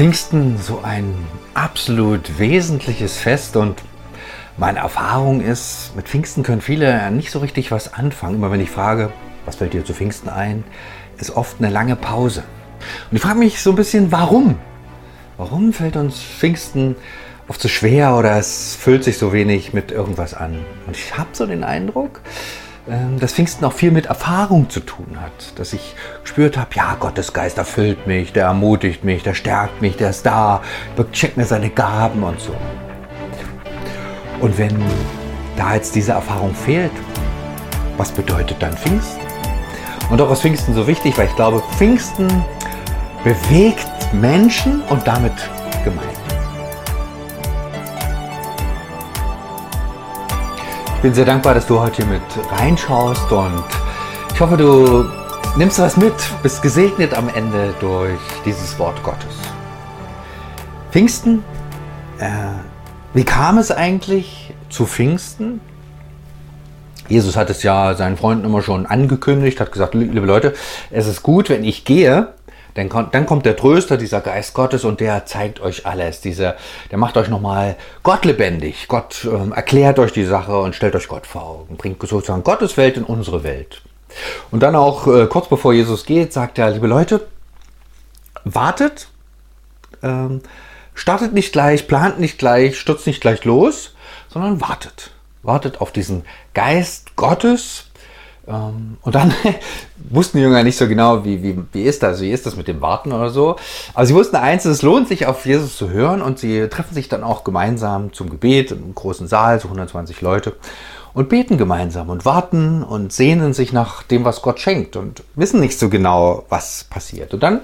Pfingsten 0.00 0.56
so 0.56 0.80
ein 0.82 1.14
absolut 1.52 2.38
wesentliches 2.38 3.18
Fest 3.18 3.54
und 3.54 3.82
meine 4.56 4.78
Erfahrung 4.78 5.42
ist, 5.42 5.94
mit 5.94 6.08
Pfingsten 6.08 6.42
können 6.42 6.62
viele 6.62 7.10
nicht 7.10 7.30
so 7.30 7.40
richtig 7.40 7.70
was 7.70 7.92
anfangen. 7.92 8.36
Immer 8.36 8.50
wenn 8.50 8.62
ich 8.62 8.70
frage, 8.70 9.12
was 9.44 9.56
fällt 9.56 9.74
dir 9.74 9.84
zu 9.84 9.92
Pfingsten 9.92 10.30
ein, 10.30 10.64
ist 11.18 11.36
oft 11.36 11.56
eine 11.58 11.68
lange 11.68 11.96
Pause. 11.96 12.44
Und 13.10 13.18
ich 13.18 13.22
frage 13.22 13.38
mich 13.38 13.60
so 13.60 13.68
ein 13.68 13.76
bisschen, 13.76 14.10
warum? 14.10 14.56
Warum 15.36 15.74
fällt 15.74 15.96
uns 15.96 16.18
Pfingsten 16.18 16.96
oft 17.46 17.60
so 17.60 17.68
schwer 17.68 18.16
oder 18.16 18.38
es 18.38 18.76
füllt 18.76 19.04
sich 19.04 19.18
so 19.18 19.34
wenig 19.34 19.74
mit 19.74 19.92
irgendwas 19.92 20.32
an? 20.32 20.64
Und 20.86 20.96
ich 20.96 21.18
habe 21.18 21.28
so 21.34 21.44
den 21.44 21.62
Eindruck, 21.62 22.22
dass 23.18 23.34
Pfingsten 23.34 23.64
auch 23.64 23.72
viel 23.72 23.90
mit 23.90 24.06
Erfahrung 24.06 24.70
zu 24.70 24.80
tun 24.80 25.18
hat. 25.20 25.58
Dass 25.58 25.72
ich 25.72 25.94
gespürt 26.22 26.56
habe, 26.56 26.70
ja, 26.74 26.96
Gottes 26.98 27.32
Geist 27.32 27.58
erfüllt 27.58 28.06
mich, 28.06 28.32
der 28.32 28.46
ermutigt 28.46 29.04
mich, 29.04 29.22
der 29.22 29.34
stärkt 29.34 29.80
mich, 29.80 29.96
der 29.96 30.10
ist 30.10 30.24
da, 30.26 30.62
checkt 31.12 31.36
mir 31.36 31.44
seine 31.44 31.70
Gaben 31.70 32.22
und 32.22 32.40
so. 32.40 32.54
Und 34.40 34.56
wenn 34.58 34.76
da 35.56 35.74
jetzt 35.74 35.94
diese 35.94 36.12
Erfahrung 36.12 36.54
fehlt, 36.54 36.92
was 37.96 38.10
bedeutet 38.10 38.56
dann 38.60 38.72
Pfingsten? 38.76 39.20
Und 40.10 40.20
auch 40.20 40.30
ist 40.32 40.40
Pfingsten 40.40 40.74
so 40.74 40.86
wichtig, 40.86 41.16
weil 41.18 41.26
ich 41.26 41.36
glaube, 41.36 41.62
Pfingsten 41.76 42.28
bewegt 43.22 43.86
Menschen 44.12 44.82
und 44.88 45.06
damit 45.06 45.34
Gemeinden. 45.84 46.19
Bin 51.02 51.14
sehr 51.14 51.24
dankbar, 51.24 51.54
dass 51.54 51.66
du 51.66 51.80
heute 51.80 51.96
hier 51.96 52.06
mit 52.06 52.22
reinschaust 52.50 53.32
und 53.32 53.64
ich 54.34 54.40
hoffe, 54.40 54.56
du 54.58 55.06
nimmst 55.56 55.78
was 55.78 55.96
mit, 55.96 56.12
bist 56.42 56.60
gesegnet 56.60 57.14
am 57.14 57.30
Ende 57.30 57.74
durch 57.80 58.20
dieses 58.44 58.78
Wort 58.78 59.02
Gottes. 59.02 59.34
Pfingsten, 60.90 61.42
äh, 62.18 62.28
wie 63.14 63.24
kam 63.24 63.56
es 63.56 63.70
eigentlich 63.70 64.52
zu 64.68 64.84
Pfingsten? 64.84 65.60
Jesus 67.08 67.34
hat 67.34 67.48
es 67.48 67.62
ja 67.62 67.94
seinen 67.94 68.18
Freunden 68.18 68.44
immer 68.44 68.60
schon 68.60 68.84
angekündigt, 68.84 69.58
hat 69.58 69.72
gesagt, 69.72 69.94
liebe 69.94 70.26
Leute, 70.26 70.52
es 70.90 71.06
ist 71.06 71.22
gut, 71.22 71.48
wenn 71.48 71.64
ich 71.64 71.86
gehe, 71.86 72.28
dann 72.74 72.88
kommt, 72.88 73.14
dann 73.14 73.26
kommt 73.26 73.46
der 73.46 73.56
Tröster, 73.56 73.96
dieser 73.96 74.20
Geist 74.20 74.54
Gottes, 74.54 74.84
und 74.84 75.00
der 75.00 75.26
zeigt 75.26 75.60
euch 75.60 75.86
alles. 75.86 76.20
Dieser, 76.20 76.56
der 76.90 76.98
macht 76.98 77.16
euch 77.16 77.28
nochmal 77.28 77.76
Gott 78.02 78.24
lebendig. 78.24 78.86
Gott 78.88 79.24
ähm, 79.30 79.52
erklärt 79.52 79.98
euch 79.98 80.12
die 80.12 80.24
Sache 80.24 80.58
und 80.58 80.74
stellt 80.74 80.94
euch 80.94 81.08
Gott 81.08 81.26
vor 81.26 81.42
Augen. 81.42 81.76
Bringt 81.76 82.00
sozusagen 82.00 82.44
Gottes 82.44 82.76
Welt 82.76 82.96
in 82.96 83.04
unsere 83.04 83.42
Welt. 83.44 83.82
Und 84.50 84.62
dann 84.62 84.74
auch 84.74 85.06
äh, 85.06 85.26
kurz 85.26 85.48
bevor 85.48 85.72
Jesus 85.72 86.04
geht, 86.04 86.32
sagt 86.32 86.58
er, 86.58 86.70
liebe 86.70 86.86
Leute, 86.86 87.26
wartet, 88.44 89.08
ähm, 90.02 90.42
startet 90.94 91.32
nicht 91.32 91.52
gleich, 91.52 91.86
plant 91.86 92.20
nicht 92.20 92.38
gleich, 92.38 92.78
stürzt 92.78 93.06
nicht 93.06 93.20
gleich 93.20 93.44
los, 93.44 93.94
sondern 94.28 94.60
wartet. 94.60 95.12
Wartet 95.42 95.80
auf 95.80 95.92
diesen 95.92 96.24
Geist 96.54 97.16
Gottes, 97.16 97.89
und 98.50 99.14
dann 99.14 99.32
wussten 100.10 100.38
die 100.38 100.44
Jünger 100.44 100.62
nicht 100.62 100.76
so 100.76 100.88
genau, 100.88 101.24
wie, 101.24 101.42
wie, 101.42 101.58
wie 101.72 101.82
ist 101.82 102.02
das, 102.02 102.20
wie 102.20 102.30
ist 102.30 102.46
das 102.46 102.56
mit 102.56 102.68
dem 102.68 102.80
Warten 102.80 103.12
oder 103.12 103.30
so. 103.30 103.56
Aber 103.94 104.06
sie 104.06 104.14
wussten 104.14 104.36
eins, 104.36 104.64
es 104.64 104.82
lohnt 104.82 105.08
sich 105.08 105.26
auf 105.26 105.46
Jesus 105.46 105.76
zu 105.76 105.90
hören 105.90 106.22
und 106.22 106.38
sie 106.38 106.68
treffen 106.68 106.94
sich 106.94 107.08
dann 107.08 107.22
auch 107.22 107.44
gemeinsam 107.44 108.12
zum 108.12 108.30
Gebet 108.30 108.72
im 108.72 108.94
großen 108.94 109.28
Saal, 109.28 109.60
so 109.60 109.68
120 109.68 110.20
Leute, 110.20 110.56
und 111.14 111.28
beten 111.28 111.58
gemeinsam 111.58 112.08
und 112.08 112.24
warten 112.24 112.82
und 112.82 113.12
sehnen 113.12 113.52
sich 113.52 113.72
nach 113.72 114.02
dem, 114.02 114.24
was 114.24 114.42
Gott 114.42 114.60
schenkt 114.60 114.96
und 114.96 115.22
wissen 115.34 115.60
nicht 115.60 115.78
so 115.78 115.88
genau, 115.88 116.44
was 116.48 116.84
passiert. 116.84 117.34
Und 117.34 117.42
dann 117.42 117.60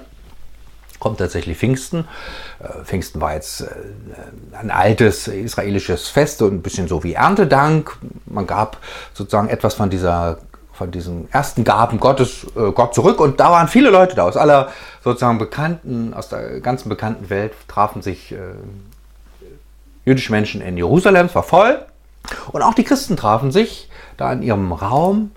kommt 0.99 1.19
tatsächlich 1.19 1.57
Pfingsten. 1.57 2.07
Äh, 2.59 2.83
Pfingsten 2.83 3.21
war 3.21 3.33
jetzt 3.33 3.61
äh, 3.61 3.67
ein 4.59 4.71
altes 4.71 5.27
israelisches 5.27 6.07
Fest 6.07 6.41
und 6.41 6.53
ein 6.53 6.61
bisschen 6.61 6.87
so 6.87 7.03
wie 7.03 7.13
Erntedank. 7.13 7.97
Man 8.25 8.47
gab 8.47 8.77
sozusagen 9.13 9.49
etwas 9.49 9.75
von 9.75 9.89
dieser 9.89 10.39
von 10.77 10.91
diesen 10.91 11.27
ersten 11.31 11.63
Gaben 11.63 11.99
Gottes 11.99 12.45
äh, 12.55 12.71
Gott 12.71 12.93
zurück. 12.93 13.19
Und 13.19 13.39
da 13.39 13.49
waren 13.51 13.67
viele 13.67 13.89
Leute 13.89 14.15
da. 14.15 14.23
Aus 14.23 14.37
aller 14.37 14.69
sozusagen 15.03 15.39
bekannten, 15.39 16.13
aus 16.13 16.29
der 16.29 16.61
ganzen 16.61 16.89
bekannten 16.89 17.29
Welt 17.29 17.53
trafen 17.67 18.03
sich 18.03 18.31
äh, 18.31 18.37
jüdische 20.05 20.31
Menschen 20.31 20.61
in 20.61 20.77
Jerusalem, 20.77 21.25
es 21.25 21.35
war 21.35 21.43
voll. 21.43 21.83
Und 22.51 22.61
auch 22.61 22.75
die 22.75 22.83
Christen 22.83 23.17
trafen 23.17 23.51
sich 23.51 23.89
da 24.17 24.31
in 24.31 24.41
ihrem 24.41 24.71
Raum, 24.71 25.31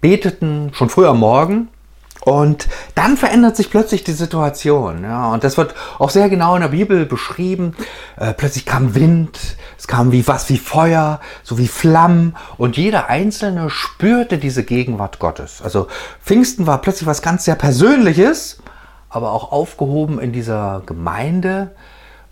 beteten 0.00 0.70
schon 0.74 0.88
früh 0.88 1.06
am 1.06 1.18
Morgen. 1.18 1.68
Und 2.20 2.68
dann 2.94 3.16
verändert 3.16 3.56
sich 3.56 3.70
plötzlich 3.70 4.02
die 4.04 4.12
Situation. 4.12 5.02
Ja, 5.02 5.32
und 5.32 5.44
das 5.44 5.58
wird 5.58 5.74
auch 5.98 6.08
sehr 6.08 6.30
genau 6.30 6.54
in 6.54 6.62
der 6.62 6.68
Bibel 6.68 7.04
beschrieben. 7.04 7.74
Äh, 8.16 8.32
plötzlich 8.32 8.64
kam 8.64 8.94
Wind, 8.94 9.56
es 9.84 9.88
kam 9.88 10.12
wie 10.12 10.26
was 10.26 10.48
wie 10.48 10.56
Feuer, 10.56 11.20
so 11.42 11.58
wie 11.58 11.68
Flammen. 11.68 12.34
Und 12.56 12.78
jeder 12.78 13.10
Einzelne 13.10 13.68
spürte 13.68 14.38
diese 14.38 14.64
Gegenwart 14.64 15.18
Gottes. 15.18 15.60
Also 15.60 15.88
Pfingsten 16.24 16.66
war 16.66 16.80
plötzlich 16.80 17.06
was 17.06 17.20
ganz 17.20 17.44
sehr 17.44 17.54
Persönliches, 17.54 18.62
aber 19.10 19.32
auch 19.32 19.52
aufgehoben 19.52 20.18
in 20.20 20.32
dieser 20.32 20.82
Gemeinde. 20.86 21.72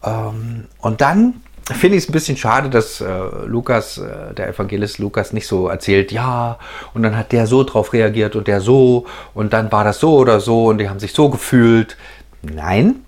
Ähm, 0.02 0.64
und 0.78 1.02
dann 1.02 1.42
finde 1.64 1.98
ich 1.98 2.04
es 2.04 2.08
ein 2.08 2.12
bisschen 2.12 2.38
schade, 2.38 2.70
dass 2.70 3.02
äh, 3.02 3.06
Lukas, 3.44 3.98
äh, 3.98 4.32
der 4.32 4.48
Evangelist 4.48 4.98
Lukas, 4.98 5.34
nicht 5.34 5.46
so 5.46 5.68
erzählt, 5.68 6.10
ja, 6.10 6.58
und 6.94 7.02
dann 7.02 7.18
hat 7.18 7.32
der 7.32 7.46
so 7.46 7.64
drauf 7.64 7.92
reagiert 7.92 8.34
und 8.34 8.46
der 8.46 8.62
so, 8.62 9.04
und 9.34 9.52
dann 9.52 9.70
war 9.70 9.84
das 9.84 10.00
so 10.00 10.16
oder 10.16 10.40
so, 10.40 10.68
und 10.68 10.78
die 10.78 10.88
haben 10.88 11.00
sich 11.00 11.12
so 11.12 11.28
gefühlt. 11.28 11.98
Nein, 12.40 13.04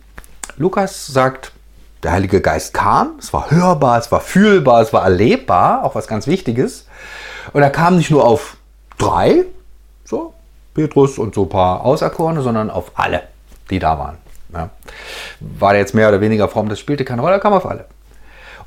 Lukas 0.58 1.06
sagt, 1.06 1.53
der 2.04 2.12
Heilige 2.12 2.40
Geist 2.40 2.74
kam, 2.74 3.14
es 3.18 3.32
war 3.32 3.50
hörbar, 3.50 3.98
es 3.98 4.12
war 4.12 4.20
fühlbar, 4.20 4.82
es 4.82 4.92
war 4.92 5.02
erlebbar, 5.02 5.84
auch 5.84 5.94
was 5.94 6.06
ganz 6.06 6.26
Wichtiges. 6.26 6.86
Und 7.52 7.62
er 7.62 7.70
kam 7.70 7.96
nicht 7.96 8.10
nur 8.10 8.24
auf 8.24 8.56
drei, 8.98 9.44
so, 10.04 10.34
Petrus 10.74 11.18
und 11.18 11.34
so 11.34 11.44
ein 11.44 11.48
paar 11.48 11.84
Auserkorene, 11.84 12.42
sondern 12.42 12.70
auf 12.70 12.92
alle, 12.94 13.22
die 13.70 13.78
da 13.78 13.98
waren. 13.98 14.18
Ja. 14.52 14.70
War 15.40 15.74
jetzt 15.74 15.94
mehr 15.94 16.08
oder 16.08 16.20
weniger 16.20 16.48
fromm, 16.48 16.68
das 16.68 16.78
spielte 16.78 17.04
keine 17.04 17.22
Rolle, 17.22 17.34
er 17.34 17.40
kam 17.40 17.52
auf 17.52 17.66
alle. 17.66 17.86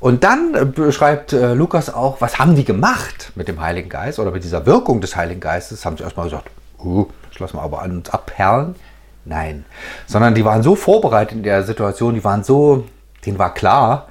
Und 0.00 0.22
dann 0.24 0.54
äh, 0.54 0.64
beschreibt 0.64 1.32
äh, 1.32 1.54
Lukas 1.54 1.92
auch, 1.92 2.20
was 2.20 2.38
haben 2.38 2.54
die 2.54 2.64
gemacht 2.64 3.32
mit 3.34 3.48
dem 3.48 3.60
Heiligen 3.60 3.88
Geist 3.88 4.18
oder 4.18 4.30
mit 4.30 4.44
dieser 4.44 4.64
Wirkung 4.66 5.00
des 5.00 5.16
Heiligen 5.16 5.40
Geistes? 5.40 5.84
Haben 5.84 5.96
sie 5.96 6.04
erstmal 6.04 6.26
gesagt, 6.26 6.50
uh, 6.82 7.06
das 7.30 7.40
lassen 7.40 7.56
wir 7.56 7.62
aber 7.62 7.82
an 7.82 7.98
uns 7.98 8.10
abperlen. 8.10 8.76
Nein, 9.24 9.64
sondern 10.06 10.34
die 10.34 10.44
waren 10.44 10.62
so 10.62 10.74
vorbereitet 10.74 11.36
in 11.36 11.42
der 11.42 11.62
Situation, 11.62 12.14
die 12.14 12.24
waren 12.24 12.44
so, 12.44 12.86
denen 13.28 13.38
war 13.38 13.54
klar, 13.54 14.08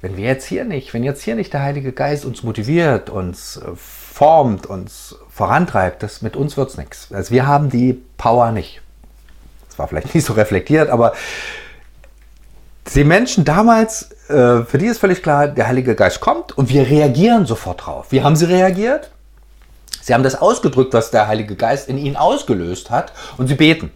wenn 0.00 0.16
wir 0.16 0.24
jetzt 0.24 0.46
hier 0.46 0.64
nicht, 0.64 0.94
wenn 0.94 1.04
jetzt 1.04 1.22
hier 1.22 1.34
nicht 1.34 1.52
der 1.52 1.62
Heilige 1.62 1.92
Geist 1.92 2.24
uns 2.24 2.42
motiviert, 2.42 3.10
uns 3.10 3.58
äh, 3.58 3.70
formt, 3.74 4.66
uns 4.66 5.16
vorantreibt, 5.28 6.02
das 6.02 6.22
mit 6.22 6.36
uns 6.36 6.56
wird 6.56 6.70
es 6.70 6.78
nichts. 6.78 7.08
Also 7.12 7.32
wir 7.32 7.46
haben 7.46 7.68
die 7.68 8.00
Power 8.16 8.52
nicht. 8.52 8.80
Das 9.68 9.78
war 9.78 9.88
vielleicht 9.88 10.14
nicht 10.14 10.24
so 10.24 10.32
reflektiert, 10.32 10.88
aber 10.88 11.12
die 12.94 13.04
Menschen 13.04 13.44
damals, 13.44 14.10
äh, 14.28 14.62
für 14.62 14.78
die 14.78 14.86
ist 14.86 14.98
völlig 14.98 15.22
klar, 15.22 15.48
der 15.48 15.68
Heilige 15.68 15.94
Geist 15.94 16.20
kommt 16.20 16.56
und 16.56 16.70
wir 16.70 16.88
reagieren 16.88 17.46
sofort 17.46 17.86
drauf. 17.86 18.06
Wie 18.10 18.22
haben 18.22 18.36
sie 18.36 18.46
reagiert? 18.46 19.10
Sie 20.00 20.14
haben 20.14 20.22
das 20.22 20.34
ausgedrückt, 20.34 20.94
was 20.94 21.10
der 21.10 21.28
Heilige 21.28 21.56
Geist 21.56 21.88
in 21.88 21.98
ihnen 21.98 22.16
ausgelöst 22.16 22.90
hat 22.90 23.12
und 23.36 23.48
sie 23.48 23.54
beten. 23.54 23.90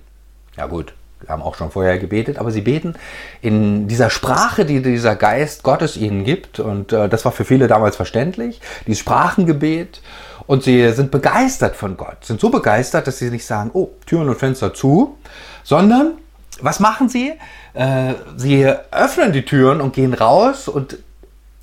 Ja 0.56 0.66
gut, 0.66 0.92
haben 1.28 1.42
auch 1.42 1.54
schon 1.56 1.70
vorher 1.70 1.98
gebetet, 1.98 2.38
aber 2.38 2.50
sie 2.50 2.60
beten 2.60 2.94
in 3.40 3.88
dieser 3.88 4.10
Sprache, 4.10 4.64
die 4.64 4.82
dieser 4.82 5.16
Geist 5.16 5.62
Gottes 5.62 5.96
ihnen 5.96 6.24
gibt 6.24 6.60
und 6.60 6.92
äh, 6.92 7.08
das 7.08 7.24
war 7.24 7.32
für 7.32 7.44
viele 7.44 7.68
damals 7.68 7.96
verständlich, 7.96 8.60
dieses 8.86 9.00
Sprachengebet 9.00 10.02
und 10.46 10.62
sie 10.62 10.90
sind 10.92 11.10
begeistert 11.10 11.76
von 11.76 11.96
Gott, 11.96 12.24
sind 12.24 12.40
so 12.40 12.50
begeistert, 12.50 13.06
dass 13.06 13.18
sie 13.18 13.30
nicht 13.30 13.46
sagen, 13.46 13.70
oh, 13.72 13.90
Türen 14.06 14.28
und 14.28 14.38
Fenster 14.38 14.74
zu, 14.74 15.16
sondern 15.62 16.14
was 16.60 16.80
machen 16.80 17.08
sie? 17.08 17.32
Äh, 17.74 18.14
sie 18.36 18.66
öffnen 18.90 19.32
die 19.32 19.44
Türen 19.44 19.80
und 19.80 19.94
gehen 19.94 20.14
raus 20.14 20.68
und 20.68 20.98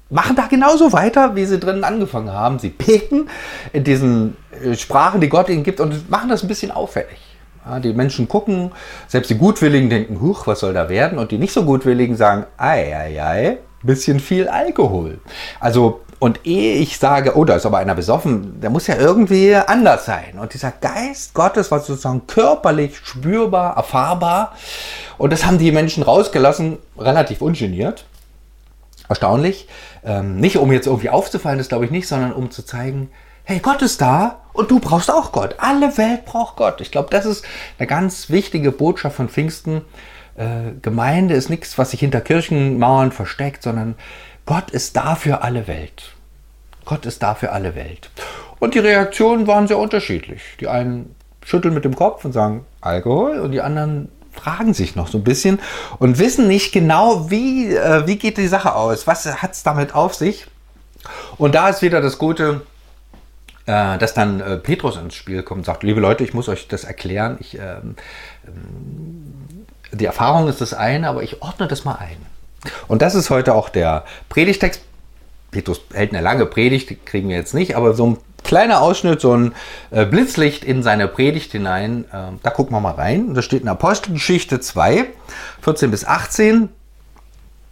machen 0.10 0.36
da 0.36 0.48
genauso 0.48 0.92
weiter, 0.92 1.36
wie 1.36 1.46
sie 1.46 1.60
drinnen 1.60 1.84
angefangen 1.84 2.32
haben. 2.32 2.60
Sie 2.60 2.70
beten 2.70 3.30
in 3.74 3.84
diesen 3.84 4.36
äh, 4.64 4.76
Sprachen, 4.76 5.22
die 5.22 5.30
Gott 5.30 5.50
ihnen 5.50 5.64
gibt 5.64 5.80
und 5.80 6.10
machen 6.10 6.30
das 6.30 6.44
ein 6.44 6.48
bisschen 6.48 6.72
auffällig. 6.72 7.31
Ja, 7.66 7.80
die 7.80 7.94
Menschen 7.94 8.28
gucken, 8.28 8.72
selbst 9.08 9.30
die 9.30 9.38
Gutwilligen 9.38 9.90
denken, 9.90 10.20
huch, 10.20 10.48
was 10.48 10.62
soll 10.62 10.74
da 10.74 10.90
werden? 10.90 11.20
Und 11.20 11.32
die 11.32 11.38
nicht 11.38 11.54
so 11.54 11.64
Gutwilligen 11.64 12.18
sagen, 12.18 12.46
ei, 12.58 12.96
ei, 12.96 13.24
ei, 13.24 13.58
bisschen 13.84 14.20
viel 14.20 14.48
Alkohol. 14.48 15.20
Also 15.60 16.02
und 16.22 16.46
ehe 16.46 16.76
ich 16.76 17.00
sage, 17.00 17.36
oh, 17.36 17.46
da 17.46 17.56
ist 17.56 17.66
aber 17.66 17.80
einer 17.80 17.96
besoffen, 17.96 18.62
der 18.62 18.70
muss 18.70 18.86
ja 18.86 18.96
irgendwie 18.96 19.56
anders 19.56 20.06
sein. 20.06 20.38
Und 20.40 20.54
dieser 20.54 20.72
Geist 20.72 21.34
Gottes 21.34 21.72
war 21.72 21.80
sozusagen 21.80 22.28
körperlich 22.28 22.96
spürbar, 22.96 23.76
erfahrbar. 23.76 24.56
Und 25.18 25.34
das 25.34 25.48
haben 25.48 25.58
die 25.58 25.72
Menschen 25.72 26.04
rausgelassen, 26.04 26.78
relativ 26.96 27.42
ungeniert. 27.42 28.06
Erstaunlich. 29.10 29.68
Ähm, 30.06 30.40
nicht 30.40 30.58
um 30.58 30.72
jetzt 30.72 30.86
irgendwie 30.86 31.10
aufzufallen, 31.10 31.58
das 31.58 31.70
glaube 31.70 31.86
ich 31.86 31.92
nicht, 31.92 32.08
sondern 32.08 32.34
um 32.34 32.52
zu 32.52 32.64
zeigen, 32.64 33.10
hey, 33.44 33.58
Gott 33.58 33.82
ist 33.82 34.00
da 34.00 34.41
und 34.54 34.72
du 34.72 34.80
brauchst 34.80 35.12
auch 35.12 35.32
Gott. 35.32 35.56
Alle 35.58 35.98
Welt 35.98 36.26
braucht 36.26 36.58
Gott. 36.58 36.82
Ich 36.82 36.92
glaube, 36.92 37.10
das 37.12 37.26
ist 37.26 37.46
eine 37.78 37.88
ganz 37.88 38.30
wichtige 38.30 38.72
Botschaft 38.72 39.16
von 39.16 39.30
Pfingsten, 39.30 39.82
äh, 40.36 40.72
Gemeinde 40.82 41.34
ist 41.34 41.50
nichts, 41.50 41.78
was 41.78 41.92
sich 41.92 42.00
hinter 42.00 42.22
Kirchenmauern 42.22 43.12
versteckt, 43.12 43.64
sondern 43.64 43.96
Gott 44.46 44.72
ist 44.72 44.96
da 44.96 45.16
für 45.16 45.42
alle 45.44 45.68
Welt. 45.68 46.14
Gott 46.86 47.06
ist 47.06 47.22
da 47.22 47.36
für 47.36 47.52
alle 47.52 47.76
Welt. 47.76 48.10
Und 48.60 48.74
die 48.74 48.80
Reaktionen 48.80 49.48
waren 49.48 49.68
sehr 49.68 49.78
unterschiedlich. 49.78 50.42
Die 50.60 50.68
einen 50.68 51.16
schütteln 51.46 51.74
mit 51.74 51.86
dem 51.86 51.96
Kopf 51.96 52.26
und 52.26 52.32
sagen 52.32 52.66
Alkohol 52.82 53.40
und 53.40 53.52
die 53.52 53.62
anderen 53.62 54.10
fragen 54.32 54.74
sich 54.74 54.96
noch 54.96 55.08
so 55.08 55.18
ein 55.18 55.24
bisschen 55.24 55.60
und 56.00 56.18
wissen 56.18 56.48
nicht 56.48 56.72
genau, 56.72 57.30
wie, 57.30 57.76
äh, 57.76 58.08
wie 58.08 58.18
geht 58.18 58.38
die 58.38 58.48
Sache 58.48 58.76
aus, 58.76 59.06
was 59.08 59.26
hat 59.42 59.52
es 59.52 59.64
damit 59.64 59.94
auf 59.94 60.16
sich. 60.16 60.48
Und 61.38 61.56
da 61.56 61.70
ist 61.70 61.82
wieder 61.82 62.02
das 62.02 62.18
Gute, 62.18 62.62
äh, 63.66 63.98
dass 63.98 64.14
dann 64.14 64.40
äh, 64.40 64.58
Petrus 64.58 64.98
ins 64.98 65.16
Spiel 65.16 65.44
kommt 65.44 65.60
und 65.60 65.66
sagt, 65.66 65.84
liebe 65.84 66.00
Leute, 66.00 66.24
ich 66.24 66.34
muss 66.34 66.50
euch 66.50 66.68
das 66.68 66.84
erklären. 66.84 67.38
Ich, 67.40 67.58
ähm, 67.58 67.96
ähm, 68.48 69.66
die 69.92 70.06
Erfahrung 70.06 70.48
ist 70.48 70.62
das 70.62 70.74
eine, 70.74 71.08
aber 71.08 71.24
ich 71.24 71.42
ordne 71.42 71.68
das 71.68 71.86
mal 71.86 71.96
ein. 71.96 72.18
Und 72.88 73.02
das 73.02 73.16
ist 73.16 73.30
heute 73.30 73.56
auch 73.56 73.70
der 73.70 74.06
Predigtext. 74.30 74.82
Petrus 75.52 75.82
hält 75.94 76.14
eine 76.14 76.22
lange 76.22 76.46
Predigt, 76.46 77.06
kriegen 77.06 77.28
wir 77.28 77.36
jetzt 77.36 77.54
nicht, 77.54 77.76
aber 77.76 77.94
so 77.94 78.08
ein 78.08 78.18
kleiner 78.44 78.82
Ausschnitt, 78.82 79.22
so 79.22 79.36
ein 79.36 79.54
äh, 79.92 80.06
Blitzlicht 80.06 80.64
in 80.64 80.82
seine 80.82 81.08
Predigt 81.08 81.52
hinein. 81.52 82.06
Äh, 82.12 82.38
da 82.42 82.50
gucken 82.50 82.76
wir 82.76 82.80
mal 82.80 82.92
rein. 82.92 83.34
Da 83.34 83.42
steht 83.42 83.62
in 83.62 83.68
Apostelgeschichte 83.68 84.60
2, 84.60 85.08
14 85.62 85.92
bis 85.92 86.06
18. 86.06 86.70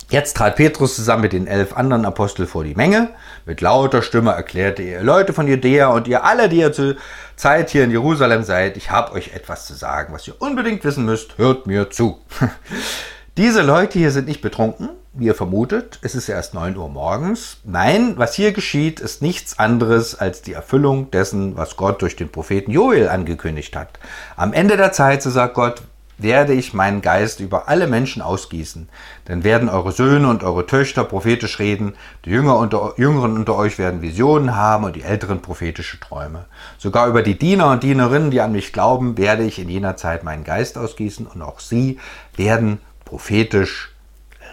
Jetzt 0.10 0.38
trat 0.38 0.56
Petrus 0.56 0.96
zusammen 0.96 1.22
mit 1.22 1.34
den 1.34 1.46
elf 1.46 1.74
anderen 1.74 2.04
Aposteln 2.04 2.48
vor 2.48 2.64
die 2.64 2.74
Menge. 2.74 3.10
Mit 3.46 3.62
lauter 3.62 4.02
Stimme 4.02 4.32
erklärte 4.32 4.82
er, 4.82 5.04
Leute 5.04 5.34
von 5.34 5.48
Judäa 5.48 5.90
und 5.90 6.08
ihr 6.08 6.24
alle, 6.24 6.50
die 6.50 6.58
ihr 6.58 6.74
zur 6.74 6.96
Zeit 7.36 7.70
hier 7.70 7.84
in 7.84 7.92
Jerusalem 7.92 8.42
seid, 8.42 8.76
ich 8.76 8.90
habe 8.90 9.12
euch 9.12 9.36
etwas 9.36 9.68
zu 9.68 9.76
sagen, 9.76 10.12
was 10.12 10.28
ihr 10.28 10.34
unbedingt 10.42 10.84
wissen 10.84 11.06
müsst, 11.06 11.38
hört 11.38 11.68
mir 11.68 11.92
zu. 11.92 12.18
Diese 13.38 13.62
Leute 13.62 14.00
hier 14.00 14.10
sind 14.10 14.28
nicht 14.28 14.42
betrunken, 14.42 14.90
wie 15.14 15.28
ihr 15.28 15.36
vermutet, 15.36 16.00
es 16.02 16.16
ist 16.16 16.28
erst 16.28 16.56
9 16.56 16.76
Uhr 16.76 16.90
morgens. 16.90 17.58
Nein, 17.64 18.16
was 18.18 18.34
hier 18.34 18.52
geschieht, 18.52 19.00
ist 19.00 19.22
nichts 19.22 19.60
anderes 19.60 20.16
als 20.16 20.42
die 20.42 20.54
Erfüllung 20.54 21.12
dessen, 21.12 21.56
was 21.56 21.78
Gott 21.78 22.02
durch 22.02 22.16
den 22.16 22.30
Propheten 22.30 22.72
Joel 22.72 23.10
angekündigt 23.10 23.76
hat. 23.76 24.00
Am 24.36 24.54
Ende 24.54 24.76
der 24.76 24.92
Zeit, 24.92 25.22
so 25.22 25.30
sagt 25.30 25.54
Gott, 25.54 25.84
werde 26.22 26.54
ich 26.54 26.74
meinen 26.74 27.02
Geist 27.02 27.40
über 27.40 27.68
alle 27.68 27.88
Menschen 27.88 28.22
ausgießen. 28.22 28.90
Dann 29.26 29.44
werden 29.44 29.70
eure 29.70 29.92
Söhne 29.92 30.28
und 30.28 30.44
eure 30.44 30.66
Töchter 30.66 31.04
prophetisch 31.04 31.60
reden, 31.60 31.96
die 32.26 32.30
Jünger 32.30 32.58
unter, 32.58 32.94
Jüngeren 32.98 33.38
unter 33.38 33.56
euch 33.56 33.78
werden 33.80 34.02
Visionen 34.02 34.56
haben 34.56 34.84
und 34.84 34.96
die 34.96 35.04
Älteren 35.04 35.42
prophetische 35.42 36.00
Träume. 36.00 36.46
Sogar 36.78 37.08
über 37.08 37.24
die 37.24 37.38
Diener 37.38 37.72
und 37.72 37.84
Dienerinnen, 37.84 38.32
die 38.32 38.42
an 38.42 38.52
mich 38.52 38.74
glauben, 38.74 39.18
werde 39.18 39.44
ich 39.44 39.60
in 39.60 39.70
jener 39.70 39.98
Zeit 39.98 40.24
meinen 40.24 40.44
Geist 40.44 40.78
ausgießen 40.78 41.26
und 41.26 41.42
auch 41.42 41.60
sie 41.60 42.00
werden 42.36 42.80
prophetisch 43.06 43.92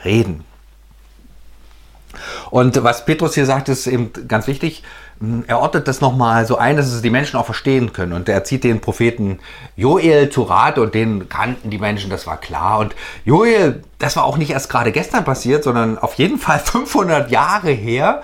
reden. 0.04 0.44
Und 2.50 2.82
was 2.82 3.04
Petrus 3.04 3.34
hier 3.34 3.46
sagt, 3.46 3.68
ist 3.68 3.86
eben 3.86 4.10
ganz 4.28 4.46
wichtig. 4.46 4.82
Er 5.46 5.60
ordnet 5.60 5.88
das 5.88 6.00
nochmal 6.00 6.46
so 6.46 6.58
ein, 6.58 6.76
dass 6.76 6.86
es 6.86 7.00
die 7.00 7.10
Menschen 7.10 7.38
auch 7.38 7.46
verstehen 7.46 7.92
können. 7.92 8.12
Und 8.12 8.28
er 8.28 8.44
zieht 8.44 8.64
den 8.64 8.80
Propheten 8.80 9.38
Joel 9.74 10.28
zu 10.28 10.42
Rate 10.42 10.82
und 10.82 10.94
den 10.94 11.28
kannten 11.28 11.70
die 11.70 11.78
Menschen, 11.78 12.10
das 12.10 12.26
war 12.26 12.36
klar. 12.36 12.78
Und 12.80 12.94
Joel, 13.24 13.82
das 13.98 14.16
war 14.16 14.24
auch 14.24 14.36
nicht 14.36 14.50
erst 14.50 14.68
gerade 14.68 14.92
gestern 14.92 15.24
passiert, 15.24 15.64
sondern 15.64 15.98
auf 15.98 16.14
jeden 16.14 16.38
Fall 16.38 16.58
500 16.64 17.30
Jahre 17.30 17.70
her. 17.70 18.22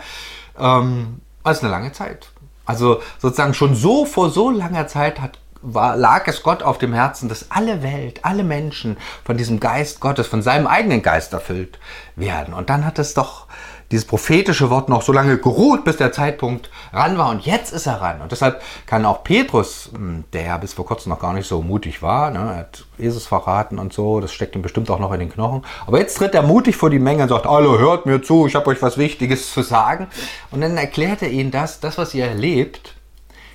Ähm, 0.58 1.20
das 1.44 1.58
ist 1.58 1.64
eine 1.64 1.72
lange 1.72 1.92
Zeit. 1.92 2.28
Also 2.66 3.00
sozusagen 3.18 3.54
schon 3.54 3.74
so 3.74 4.04
vor 4.04 4.30
so 4.30 4.50
langer 4.50 4.86
Zeit 4.86 5.20
hat 5.20 5.38
war, 5.62 5.96
lag 5.96 6.26
es 6.26 6.42
Gott 6.42 6.62
auf 6.62 6.78
dem 6.78 6.92
Herzen, 6.92 7.28
dass 7.28 7.50
alle 7.50 7.82
Welt, 7.82 8.20
alle 8.24 8.44
Menschen 8.44 8.96
von 9.24 9.36
diesem 9.36 9.60
Geist 9.60 10.00
Gottes, 10.00 10.26
von 10.26 10.42
seinem 10.42 10.66
eigenen 10.66 11.02
Geist 11.02 11.32
erfüllt 11.32 11.78
werden. 12.16 12.52
Und 12.52 12.68
dann 12.68 12.84
hat 12.84 12.98
es 12.98 13.14
doch 13.14 13.46
dieses 13.92 14.06
prophetische 14.06 14.70
Wort 14.70 14.88
noch 14.88 15.02
so 15.02 15.12
lange 15.12 15.36
geruht, 15.36 15.84
bis 15.84 15.98
der 15.98 16.12
Zeitpunkt 16.12 16.70
ran 16.94 17.18
war. 17.18 17.28
Und 17.28 17.44
jetzt 17.44 17.72
ist 17.72 17.86
er 17.86 18.00
ran. 18.00 18.22
Und 18.22 18.32
deshalb 18.32 18.62
kann 18.86 19.04
auch 19.04 19.22
Petrus, 19.22 19.90
hm, 19.94 20.24
der 20.32 20.44
ja 20.44 20.56
bis 20.56 20.72
vor 20.72 20.86
kurzem 20.86 21.10
noch 21.10 21.20
gar 21.20 21.34
nicht 21.34 21.46
so 21.46 21.60
mutig 21.60 22.00
war, 22.00 22.30
ne, 22.30 22.56
hat 22.56 22.86
Jesus 22.96 23.26
verraten 23.26 23.78
und 23.78 23.92
so, 23.92 24.20
das 24.20 24.32
steckt 24.32 24.56
ihm 24.56 24.62
bestimmt 24.62 24.90
auch 24.90 24.98
noch 24.98 25.12
in 25.12 25.20
den 25.20 25.30
Knochen. 25.30 25.62
Aber 25.86 25.98
jetzt 25.98 26.16
tritt 26.16 26.34
er 26.34 26.42
mutig 26.42 26.74
vor 26.74 26.88
die 26.88 26.98
Menge 26.98 27.24
und 27.24 27.28
sagt, 27.28 27.44
Hallo, 27.44 27.78
hört 27.78 28.06
mir 28.06 28.22
zu, 28.22 28.46
ich 28.46 28.54
habe 28.54 28.68
euch 28.68 28.80
was 28.80 28.96
Wichtiges 28.96 29.52
zu 29.52 29.62
sagen. 29.62 30.08
Und 30.50 30.62
dann 30.62 30.78
erklärt 30.78 31.20
er 31.20 31.30
ihnen 31.30 31.50
das, 31.50 31.78
das, 31.78 31.98
was 31.98 32.14
ihr 32.14 32.24
erlebt, 32.24 32.94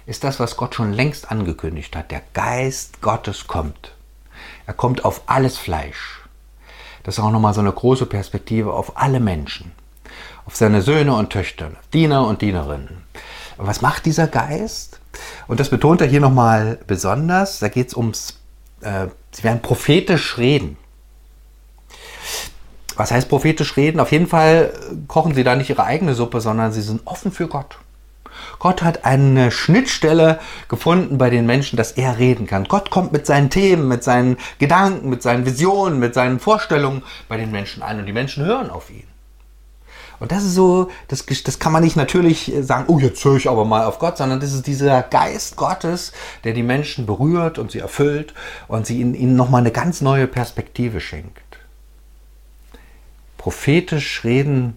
ist 0.06 0.24
das, 0.24 0.40
was 0.40 0.56
Gott 0.56 0.76
schon 0.76 0.94
längst 0.94 1.32
angekündigt 1.32 1.96
hat. 1.96 2.12
Der 2.12 2.22
Geist 2.34 3.02
Gottes 3.02 3.48
kommt. 3.48 3.96
Er 4.68 4.76
kommt 4.76 5.04
auf 5.04 5.22
alles 5.26 5.58
Fleisch. 5.58 6.22
Das 7.02 7.18
ist 7.18 7.24
auch 7.24 7.32
nochmal 7.32 7.56
so 7.56 7.62
eine 7.62 7.72
große 7.72 8.06
Perspektive 8.06 8.74
auf 8.74 8.98
alle 8.98 9.20
Menschen 9.20 9.72
auf 10.48 10.56
seine 10.56 10.82
Söhne 10.82 11.14
und 11.14 11.30
Töchter, 11.30 11.72
Diener 11.94 12.26
und 12.26 12.42
Dienerinnen. 12.42 13.04
Und 13.58 13.68
was 13.68 13.82
macht 13.82 14.06
dieser 14.06 14.28
Geist? 14.28 15.02
Und 15.48 15.60
das 15.60 15.70
betont 15.70 16.00
er 16.00 16.08
hier 16.08 16.22
nochmal 16.22 16.80
besonders. 16.88 17.60
Da 17.60 17.68
geht 17.68 17.90
es 17.90 17.98
ums, 17.98 18.40
äh, 18.82 19.08
sie 19.32 19.44
werden 19.44 19.62
prophetisch 19.62 20.38
reden. 20.38 20.78
Was 22.96 23.12
heißt 23.12 23.28
prophetisch 23.28 23.76
reden? 23.76 24.00
Auf 24.00 24.12
jeden 24.12 24.28
Fall 24.28 24.74
kochen 25.08 25.36
sie 25.36 25.44
da 25.44 25.56
nicht 25.56 25.70
ihre 25.70 25.84
eigene 25.84 26.16
Suppe, 26.16 26.40
sondern 26.40 26.72
sie 26.72 26.82
sind 26.82 27.02
offen 27.06 27.32
für 27.32 27.48
Gott. 27.48 27.78
Gott 28.60 28.84
hat 28.84 29.04
eine 29.04 29.52
Schnittstelle 29.52 30.40
gefunden 30.70 31.18
bei 31.18 31.30
den 31.30 31.46
Menschen, 31.46 31.76
dass 31.76 31.92
er 31.92 32.20
reden 32.20 32.48
kann. 32.48 32.64
Gott 32.66 32.90
kommt 32.90 33.12
mit 33.12 33.26
seinen 33.26 33.50
Themen, 33.50 33.88
mit 33.88 34.04
seinen 34.04 34.38
Gedanken, 34.60 35.10
mit 35.10 35.22
seinen 35.22 35.46
Visionen, 35.46 36.00
mit 36.00 36.14
seinen 36.14 36.40
Vorstellungen 36.40 37.04
bei 37.28 37.38
den 37.38 37.52
Menschen 37.52 37.84
ein 37.84 38.00
und 38.00 38.06
die 38.06 38.14
Menschen 38.14 38.46
hören 38.46 38.70
auf 38.70 38.90
ihn. 38.90 39.08
Und 40.20 40.32
das 40.32 40.44
ist 40.44 40.56
so, 40.56 40.90
das, 41.08 41.26
das 41.26 41.60
kann 41.60 41.72
man 41.72 41.84
nicht 41.84 41.96
natürlich 41.96 42.52
sagen, 42.62 42.86
oh, 42.88 43.00
jetzt 43.00 43.24
höre 43.24 43.38
ich 43.38 43.50
aber 43.50 43.66
mal 43.66 43.86
auf 43.86 44.00
Gott, 44.00 44.18
sondern 44.18 44.40
das 44.40 44.54
ist 44.54 44.66
dieser 44.66 45.04
Geist 45.04 45.56
Gottes, 45.56 46.12
der 46.44 46.54
die 46.54 46.64
Menschen 46.64 47.06
berührt 47.06 47.60
und 47.60 47.72
sie 47.72 47.80
erfüllt 47.80 48.34
und 48.68 48.88
sie 48.88 49.00
ihnen, 49.00 49.14
ihnen 49.14 49.36
nochmal 49.36 49.62
eine 49.62 49.72
ganz 49.72 50.02
neue 50.02 50.28
Perspektive 50.28 51.00
schenkt. 51.00 51.42
Prophetisch 53.38 54.24
reden, 54.24 54.76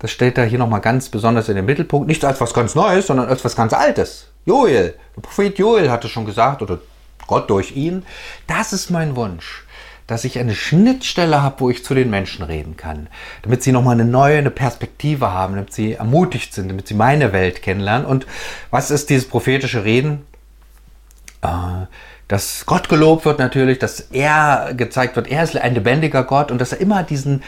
das 0.00 0.10
stellt 0.10 0.38
er 0.38 0.44
hier 0.44 0.58
nochmal 0.58 0.80
ganz 0.80 1.08
besonders 1.08 1.48
in 1.48 1.56
den 1.56 1.66
Mittelpunkt, 1.66 2.08
nicht 2.08 2.24
als 2.24 2.40
was 2.40 2.52
ganz 2.52 2.74
Neues, 2.74 3.06
sondern 3.06 3.28
als 3.28 3.44
was 3.44 3.54
ganz 3.54 3.72
Altes. 3.72 4.26
Joel, 4.44 4.94
der 5.16 5.22
Prophet 5.22 5.58
Joel 5.58 5.90
hatte 5.90 6.08
schon 6.08 6.26
gesagt, 6.26 6.62
oder 6.62 6.80
Gott 7.26 7.48
durch 7.48 7.76
ihn, 7.76 8.04
das 8.48 8.72
ist 8.72 8.90
mein 8.90 9.14
Wunsch 9.14 9.64
dass 10.10 10.24
ich 10.24 10.38
eine 10.38 10.54
Schnittstelle 10.54 11.40
habe, 11.40 11.60
wo 11.60 11.70
ich 11.70 11.84
zu 11.84 11.94
den 11.94 12.10
Menschen 12.10 12.44
reden 12.44 12.76
kann, 12.76 13.08
damit 13.42 13.62
sie 13.62 13.70
nochmal 13.70 13.94
eine 13.94 14.04
neue 14.04 14.38
eine 14.38 14.50
Perspektive 14.50 15.32
haben, 15.32 15.54
damit 15.54 15.72
sie 15.72 15.94
ermutigt 15.94 16.52
sind, 16.52 16.68
damit 16.68 16.88
sie 16.88 16.94
meine 16.94 17.32
Welt 17.32 17.62
kennenlernen. 17.62 18.06
Und 18.06 18.26
was 18.70 18.90
ist 18.90 19.10
dieses 19.10 19.28
prophetische 19.28 19.84
Reden? 19.84 20.26
Äh, 21.42 21.86
dass 22.26 22.64
Gott 22.66 22.88
gelobt 22.88 23.24
wird 23.24 23.38
natürlich, 23.38 23.78
dass 23.78 24.00
er 24.00 24.72
gezeigt 24.76 25.16
wird, 25.16 25.28
er 25.28 25.42
ist 25.42 25.56
ein 25.56 25.74
lebendiger 25.74 26.24
Gott 26.24 26.50
und 26.50 26.60
dass 26.60 26.72
er 26.72 26.80
immer 26.80 27.02
diesen 27.02 27.42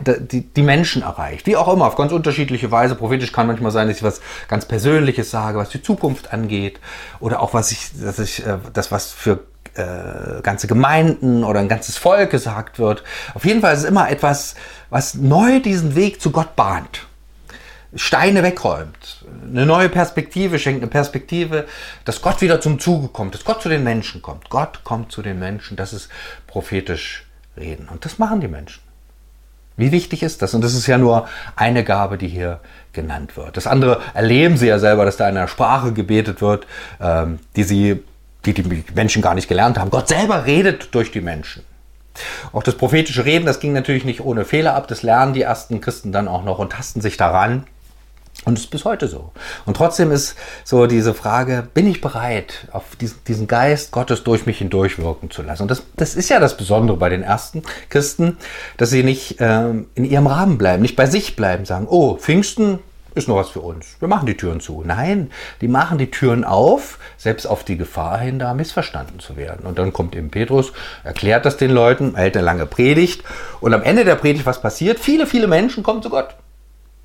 die, 0.00 0.40
die 0.40 0.62
Menschen 0.62 1.02
erreicht. 1.02 1.46
Wie 1.46 1.56
auch 1.56 1.72
immer, 1.72 1.86
auf 1.86 1.96
ganz 1.96 2.10
unterschiedliche 2.10 2.70
Weise. 2.70 2.94
Prophetisch 2.94 3.30
kann 3.32 3.46
manchmal 3.46 3.72
sein, 3.72 3.88
dass 3.88 3.98
ich 3.98 4.02
was 4.02 4.22
ganz 4.48 4.64
Persönliches 4.64 5.30
sage, 5.30 5.58
was 5.58 5.68
die 5.68 5.82
Zukunft 5.82 6.32
angeht. 6.32 6.80
Oder 7.20 7.40
auch 7.40 7.52
was 7.52 7.72
ich, 7.72 7.90
dass 8.00 8.18
ich 8.18 8.46
äh, 8.46 8.56
das, 8.72 8.90
was 8.90 9.12
für 9.12 9.40
äh, 9.76 10.40
ganze 10.42 10.66
Gemeinden 10.66 11.44
oder 11.44 11.60
ein 11.60 11.68
ganzes 11.68 11.96
Volk 11.96 12.30
gesagt 12.30 12.78
wird. 12.78 13.02
Auf 13.34 13.44
jeden 13.44 13.60
Fall 13.60 13.74
ist 13.74 13.80
es 13.80 13.84
immer 13.84 14.10
etwas, 14.10 14.54
was 14.90 15.14
neu 15.14 15.60
diesen 15.60 15.94
Weg 15.94 16.20
zu 16.20 16.30
Gott 16.30 16.56
bahnt. 16.56 17.06
Steine 17.94 18.42
wegräumt, 18.42 19.24
eine 19.48 19.64
neue 19.64 19.88
Perspektive 19.88 20.58
schenkt, 20.58 20.82
eine 20.82 20.90
Perspektive, 20.90 21.66
dass 22.04 22.20
Gott 22.20 22.42
wieder 22.42 22.60
zum 22.60 22.78
Zuge 22.78 23.08
kommt, 23.08 23.34
dass 23.34 23.44
Gott 23.44 23.62
zu 23.62 23.68
den 23.68 23.84
Menschen 23.84 24.22
kommt. 24.22 24.50
Gott 24.50 24.84
kommt 24.84 25.12
zu 25.12 25.22
den 25.22 25.38
Menschen, 25.38 25.76
das 25.76 25.92
ist 25.92 26.10
prophetisch 26.46 27.24
reden. 27.56 27.88
Und 27.88 28.04
das 28.04 28.18
machen 28.18 28.40
die 28.40 28.48
Menschen. 28.48 28.82
Wie 29.76 29.92
wichtig 29.92 30.22
ist 30.22 30.42
das? 30.42 30.54
Und 30.54 30.62
das 30.62 30.74
ist 30.74 30.86
ja 30.86 30.98
nur 30.98 31.28
eine 31.54 31.84
Gabe, 31.84 32.16
die 32.16 32.28
hier 32.28 32.60
genannt 32.92 33.36
wird. 33.36 33.56
Das 33.56 33.66
andere 33.66 34.00
erleben 34.14 34.56
sie 34.56 34.68
ja 34.68 34.78
selber, 34.78 35.04
dass 35.04 35.16
da 35.16 35.28
in 35.28 35.36
einer 35.36 35.48
Sprache 35.48 35.92
gebetet 35.92 36.40
wird, 36.40 36.66
ähm, 37.00 37.38
die 37.56 37.62
sie 37.62 38.02
die 38.52 38.62
die 38.62 38.84
Menschen 38.94 39.22
gar 39.22 39.34
nicht 39.34 39.48
gelernt 39.48 39.78
haben. 39.78 39.90
Gott 39.90 40.08
selber 40.08 40.46
redet 40.46 40.94
durch 40.94 41.10
die 41.10 41.20
Menschen. 41.20 41.62
Auch 42.52 42.62
das 42.62 42.76
prophetische 42.76 43.24
Reden, 43.24 43.46
das 43.46 43.60
ging 43.60 43.72
natürlich 43.72 44.04
nicht 44.04 44.20
ohne 44.20 44.44
Fehler 44.44 44.74
ab. 44.74 44.88
Das 44.88 45.02
lernen 45.02 45.34
die 45.34 45.42
ersten 45.42 45.80
Christen 45.80 46.12
dann 46.12 46.28
auch 46.28 46.44
noch 46.44 46.58
und 46.58 46.72
tasten 46.72 47.00
sich 47.00 47.16
daran. 47.16 47.66
Und 48.44 48.58
es 48.58 48.64
ist 48.64 48.70
bis 48.70 48.84
heute 48.84 49.08
so. 49.08 49.32
Und 49.64 49.76
trotzdem 49.76 50.12
ist 50.12 50.36
so 50.62 50.86
diese 50.86 51.14
Frage, 51.14 51.66
bin 51.74 51.86
ich 51.86 52.00
bereit, 52.00 52.68
auf 52.70 52.84
diesen, 53.26 53.48
Geist 53.48 53.90
Gottes 53.92 54.24
durch 54.24 54.46
mich 54.46 54.58
hindurch 54.58 54.98
wirken 54.98 55.30
zu 55.30 55.42
lassen? 55.42 55.62
Und 55.62 55.70
das, 55.70 55.82
das 55.96 56.14
ist 56.14 56.28
ja 56.28 56.38
das 56.38 56.56
Besondere 56.56 56.96
bei 56.96 57.08
den 57.08 57.22
ersten 57.22 57.62
Christen, 57.88 58.36
dass 58.76 58.90
sie 58.90 59.02
nicht 59.02 59.36
ähm, 59.40 59.86
in 59.94 60.04
ihrem 60.04 60.26
Rahmen 60.26 60.58
bleiben, 60.58 60.82
nicht 60.82 60.96
bei 60.96 61.06
sich 61.06 61.34
bleiben, 61.34 61.64
sagen, 61.64 61.86
oh, 61.88 62.16
Pfingsten, 62.16 62.78
ist 63.16 63.28
noch 63.28 63.36
was 63.36 63.48
für 63.48 63.60
uns. 63.60 63.96
Wir 63.98 64.08
machen 64.08 64.26
die 64.26 64.36
Türen 64.36 64.60
zu. 64.60 64.82
Nein, 64.84 65.30
die 65.60 65.68
machen 65.68 65.98
die 65.98 66.10
Türen 66.10 66.44
auf, 66.44 66.98
selbst 67.16 67.46
auf 67.46 67.64
die 67.64 67.76
Gefahr 67.76 68.18
hin, 68.18 68.38
da 68.38 68.54
missverstanden 68.54 69.20
zu 69.20 69.36
werden. 69.36 69.66
Und 69.66 69.78
dann 69.78 69.92
kommt 69.92 70.14
eben 70.14 70.30
Petrus, 70.30 70.72
erklärt 71.02 71.46
das 71.46 71.56
den 71.56 71.70
Leuten, 71.70 72.14
hält 72.14 72.36
eine 72.36 72.44
lange 72.44 72.66
Predigt. 72.66 73.24
Und 73.60 73.72
am 73.72 73.82
Ende 73.82 74.04
der 74.04 74.16
Predigt, 74.16 74.44
was 74.44 74.60
passiert? 74.60 75.00
Viele, 75.00 75.26
viele 75.26 75.48
Menschen 75.48 75.82
kommen 75.82 76.02
zu 76.02 76.10
Gott. 76.10 76.36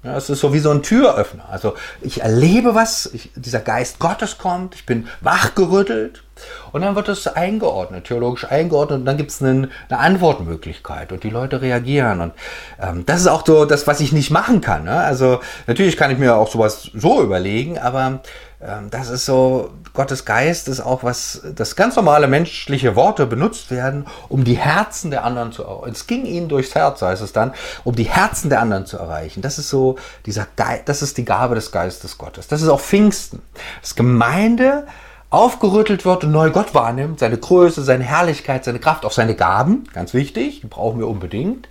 Ja, 0.04 0.18
es 0.18 0.30
ist 0.30 0.40
so 0.40 0.54
wie 0.54 0.60
so 0.60 0.72
ein 0.72 0.84
Türöffner. 0.84 1.46
Also 1.50 1.76
ich 2.02 2.22
erlebe 2.22 2.76
was, 2.76 3.10
ich, 3.14 3.32
dieser 3.36 3.60
Geist 3.60 4.00
Gottes 4.00 4.38
kommt, 4.38 4.76
ich 4.76 4.86
bin 4.86 5.08
wachgerüttelt 5.22 6.24
und 6.72 6.82
dann 6.82 6.96
wird 6.96 7.10
es 7.10 7.28
eingeordnet, 7.28 8.06
theologisch 8.06 8.46
eingeordnet 8.50 9.00
und 9.00 9.06
dann 9.06 9.18
gibt 9.18 9.32
es 9.32 9.42
eine, 9.42 9.70
Antwortmöglichkeit 9.90 11.12
und 11.12 11.24
die 11.24 11.30
Leute 11.30 11.62
reagieren. 11.62 12.22
Und 12.22 12.34
ähm, 12.82 13.06
das 13.06 13.22
ist 13.22 13.28
auch 13.28 13.46
so 13.46 13.66
das, 13.66 13.88
was 13.88 14.00
ich 14.00 14.12
nicht 14.12 14.32
machen 14.32 14.62
kann. 14.62 14.86
Ne? 14.86 14.96
Also 14.96 15.40
natürlich 15.68 15.98
kann 15.98 16.12
ich 16.12 16.18
mir 16.18 16.36
auch 16.36 16.50
sowas 16.50 16.90
so 16.94 17.22
überlegen, 17.22 17.78
aber 17.78 18.22
ähm, 18.64 18.90
das 18.90 19.10
ist 19.10 19.26
so, 19.26 19.72
Gottes 19.94 20.26
Geist 20.26 20.68
ist 20.68 20.82
auch 20.82 21.04
was, 21.04 21.42
das 21.56 21.76
ganz 21.76 21.96
normale 21.96 22.28
menschliche 22.28 22.96
Worte 22.96 23.26
benutzt 23.26 23.72
werden, 23.72 24.06
um 24.30 24.44
die 24.44 24.58
Herzen 24.58 25.12
der 25.12 25.24
anderen 25.24 25.52
zu 25.52 25.64
erreichen. 25.64 25.92
Es 25.92 26.08
ging 26.08 26.26
ihnen 26.26 26.48
durchs 26.48 26.76
Herz, 26.76 27.02
heißt 27.02 27.22
es 27.22 27.34
dann, 27.34 27.54
um 27.84 27.96
die 27.96 28.04
Herzen 28.04 28.50
der 28.50 28.62
anderen 28.62 28.86
zu 28.86 28.98
erreichen. 28.98 29.42
Das 29.42 29.58
ist 29.58 29.70
so, 29.70 29.98
dieser 30.26 30.48
Geist, 30.56 30.84
das 30.88 31.02
ist 31.02 31.18
die 31.18 31.26
Gabe 31.26 31.56
des 31.56 31.72
Geistes 31.72 32.18
Gottes. 32.18 32.48
Das 32.48 32.62
ist 32.62 32.70
auch 32.70 32.80
Pfingsten. 32.80 33.42
Das 33.82 33.96
Gemeinde 33.96 34.86
aufgerüttelt 35.32 36.04
wird 36.04 36.26
und 36.26 36.32
neu 36.32 36.52
Gott 36.52 36.76
wahrnimmt, 36.76 37.20
seine 37.20 37.38
Größe, 37.38 37.84
seine 37.84 38.04
Herrlichkeit, 38.04 38.66
seine 38.66 38.80
Kraft, 38.80 39.06
auch 39.06 39.14
seine 39.14 39.34
Gaben, 39.34 39.86
ganz 39.94 40.14
wichtig, 40.14 40.62
die 40.62 40.68
brauchen 40.68 41.00
wir 41.00 41.08
unbedingt. 41.08 41.70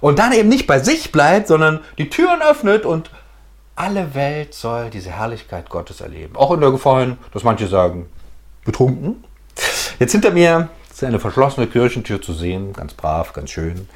Und 0.00 0.20
dann 0.20 0.32
eben 0.32 0.48
nicht 0.48 0.68
bei 0.68 0.78
sich 0.78 1.10
bleibt, 1.10 1.48
sondern 1.48 1.80
die 1.98 2.08
Türen 2.08 2.40
öffnet 2.40 2.86
und 2.86 3.10
alle 3.74 4.14
Welt 4.14 4.54
soll 4.54 4.90
diese 4.90 5.10
Herrlichkeit 5.10 5.70
Gottes 5.70 6.00
erleben. 6.00 6.36
Auch 6.36 6.52
in 6.52 6.60
der 6.60 6.70
Gefahr 6.70 7.16
dass 7.32 7.42
manche 7.42 7.66
sagen, 7.66 8.06
betrunken. 8.64 9.24
Jetzt 9.98 10.12
hinter 10.12 10.30
mir 10.30 10.68
ist 10.90 11.02
eine 11.02 11.18
verschlossene 11.18 11.66
Kirchentür 11.66 12.22
zu 12.22 12.32
sehen, 12.32 12.72
ganz 12.72 12.94
brav, 12.94 13.32
ganz 13.32 13.50
schön. 13.50 13.88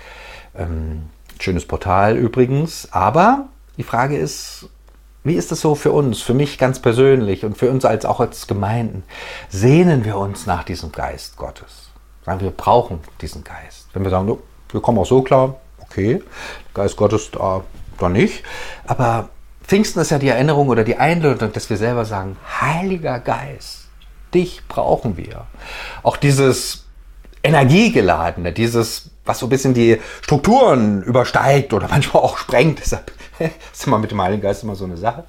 Ähm, 0.56 1.04
schönes 1.38 1.66
Portal 1.66 2.16
übrigens. 2.16 2.88
Aber 2.90 3.49
die 3.76 3.83
Frage 3.85 4.16
ist, 4.16 4.68
wie 5.24 5.34
ist 5.34 5.50
das 5.50 5.60
so 5.60 5.74
für 5.74 5.90
uns, 5.90 6.20
für 6.20 6.34
mich 6.34 6.58
ganz 6.58 6.80
persönlich 6.80 7.44
und 7.44 7.56
für 7.56 7.70
uns 7.70 7.86
als 7.86 8.04
auch 8.04 8.20
als 8.20 8.46
Gemeinden? 8.46 9.02
Sehnen 9.48 10.04
wir 10.04 10.18
uns 10.18 10.46
nach 10.46 10.64
diesem 10.64 10.92
Geist 10.92 11.36
Gottes? 11.36 11.90
Sagen 12.26 12.40
wir, 12.40 12.50
brauchen 12.50 13.00
diesen 13.22 13.42
Geist. 13.42 13.88
Wenn 13.94 14.04
wir 14.04 14.10
sagen, 14.10 14.38
wir 14.70 14.80
kommen 14.80 14.98
auch 14.98 15.06
so 15.06 15.22
klar, 15.22 15.56
okay, 15.80 16.22
Geist 16.74 16.96
Gottes 16.96 17.30
da, 17.30 17.62
da 17.98 18.08
nicht. 18.10 18.44
Aber 18.86 19.30
Pfingsten 19.62 20.00
ist 20.00 20.10
ja 20.10 20.18
die 20.18 20.28
Erinnerung 20.28 20.68
oder 20.68 20.84
die 20.84 20.96
Einladung, 20.96 21.52
dass 21.52 21.70
wir 21.70 21.78
selber 21.78 22.04
sagen, 22.04 22.36
Heiliger 22.60 23.18
Geist, 23.18 23.86
dich 24.34 24.60
brauchen 24.68 25.16
wir. 25.16 25.46
Auch 26.02 26.18
dieses 26.18 26.84
Energiegeladene, 27.42 28.52
dieses, 28.52 29.10
was 29.24 29.38
so 29.38 29.46
ein 29.46 29.50
bisschen 29.50 29.72
die 29.72 30.00
Strukturen 30.20 31.02
übersteigt 31.02 31.72
oder 31.72 31.88
manchmal 31.88 32.22
auch 32.22 32.36
sprengt, 32.36 32.80
deshalb 32.80 33.10
ist 33.72 33.86
immer 33.86 33.98
mit 33.98 34.10
dem 34.10 34.20
Heiligen 34.20 34.42
Geist 34.42 34.62
immer 34.62 34.74
so 34.74 34.84
eine 34.84 34.96
Sache. 34.96 35.24